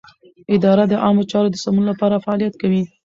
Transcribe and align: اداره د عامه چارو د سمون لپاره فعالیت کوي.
اداره 0.55 0.83
د 0.87 0.93
عامه 1.03 1.23
چارو 1.31 1.49
د 1.53 1.57
سمون 1.63 1.85
لپاره 1.91 2.21
فعالیت 2.23 2.53
کوي. 2.61 2.83